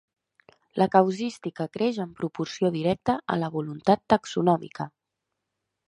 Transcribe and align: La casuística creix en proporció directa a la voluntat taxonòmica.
La 0.81 0.87
casuística 0.95 1.67
creix 1.77 2.01
en 2.05 2.15
proporció 2.21 2.73
directa 2.79 3.19
a 3.35 3.39
la 3.45 3.53
voluntat 3.59 4.05
taxonòmica. 4.15 4.93